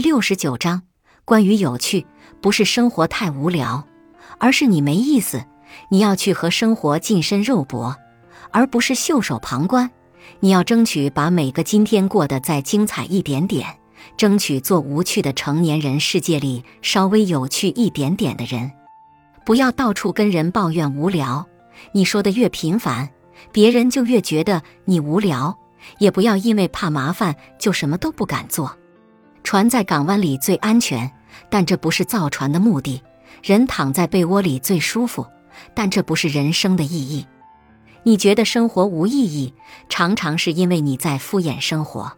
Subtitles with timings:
[0.00, 0.82] 六十九章
[1.26, 2.06] 关于有趣，
[2.40, 3.86] 不是生活太无聊，
[4.38, 5.44] 而是你没意思。
[5.90, 7.94] 你要去和生活近身肉搏，
[8.50, 9.90] 而不是袖手旁观。
[10.40, 13.66] 你要争取把每个今天过得再精彩一点点，
[14.16, 18.72] 争取做无趣的成年人世界里稍微有趣一点点的人。
[19.44, 21.46] 不要到处跟人抱怨无聊，
[21.92, 23.10] 你说的越频繁，
[23.52, 25.56] 别人就越觉得你无聊。
[25.98, 28.74] 也不要因为怕麻烦就什么都不敢做。
[29.50, 31.10] 船在港湾里最安全，
[31.48, 33.02] 但这不是造船的目的；
[33.42, 35.26] 人躺在被窝里最舒服，
[35.74, 37.26] 但这不是人生的意义。
[38.04, 39.52] 你觉得生活无意义，
[39.88, 42.12] 常常是因为你在敷衍生活。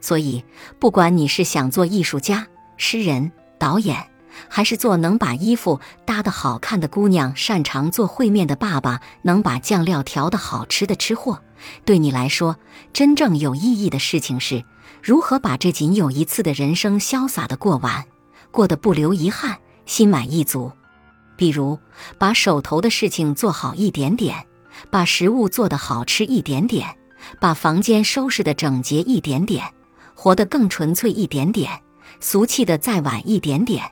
[0.00, 0.44] 所以，
[0.80, 2.44] 不管你是想做艺术家、
[2.76, 3.96] 诗人、导演，
[4.48, 11.40] 还是做能把衣服搭得好看的姑娘，擅长做烩面的爸爸，能把酱料调得好吃的吃货，
[11.84, 12.56] 对你来说，
[12.92, 14.64] 真正有意义的事情是
[15.02, 18.04] 如何把这仅有一次的人生潇洒地过完，
[18.50, 20.72] 过得不留遗憾，心满意足。
[21.36, 21.78] 比如，
[22.18, 24.46] 把手头的事情做好一点点。
[24.90, 26.96] 把食物做得好吃一点点，
[27.40, 29.64] 把房间收拾得整洁一点点，
[30.16, 31.70] 活得更纯粹一点点，
[32.18, 33.84] 俗气的再晚一点点，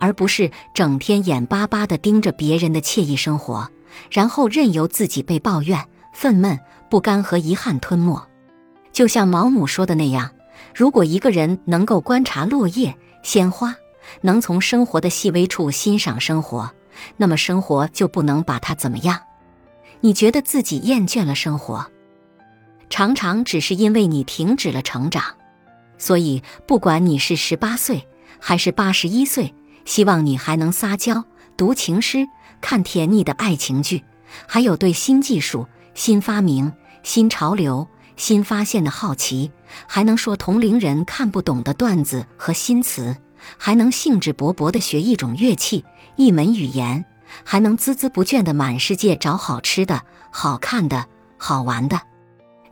[0.00, 3.68] 而不是整天眼巴巴地盯着别人的惬意生活，
[4.10, 6.58] 然后任由自己被抱怨、愤懑、
[6.90, 8.20] 不甘和遗憾吞没。
[8.92, 10.30] 就像毛姆说的那样，
[10.74, 13.74] 如果一个人能够观察落叶、鲜花，
[14.22, 16.72] 能从生活的细微处欣赏生活，
[17.16, 19.20] 那么生活就不能把他怎么样。
[20.00, 21.86] 你觉得自己厌倦了生活，
[22.88, 25.22] 常常只是因为你停止了成长。
[25.98, 31.24] 所以，不管你是十八岁还是八十一岁，希望你还能撒娇、
[31.56, 32.26] 读情诗、
[32.60, 34.04] 看甜腻的爱情剧，
[34.46, 36.72] 还有对新技术、新发明、
[37.02, 39.50] 新潮流、新发现的好奇，
[39.86, 43.16] 还能说同龄人看不懂的段子和新词，
[43.56, 45.84] 还能兴致勃勃地学一种乐器、
[46.16, 47.04] 一门语言。
[47.44, 51.06] 还能孜孜不倦地满世界找好吃的、好看的、
[51.36, 52.00] 好玩的，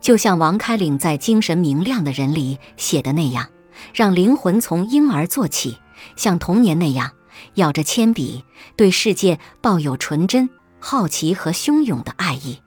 [0.00, 3.46] 就像王开岭在《精神明亮的人》里写的那样，
[3.94, 5.78] 让灵魂从婴儿做起，
[6.16, 7.12] 像童年那样
[7.54, 8.44] 咬着铅笔，
[8.76, 10.48] 对世界抱有纯真、
[10.80, 12.60] 好奇和汹涌的爱意。